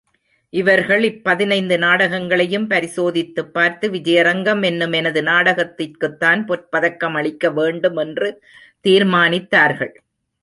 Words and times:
இவர்கள் 0.49 1.03
இப்பதினைந்து 1.03 1.77
நாடகங் 1.77 2.29
களையும் 2.29 2.69
பரிசோதித்துப் 2.69 3.53
பார்த்து, 3.53 3.91
விஜயரங்கம் 3.91 4.63
என்னும் 4.63 4.91
எனது 4.91 5.21
நாடகத்திற்குத்தான் 5.21 6.45
பொற்பதக்கமளிக்க 6.47 7.53
வேண்டுமென்று 7.53 8.43
தீர்மானித்தார்கள். 8.83 9.93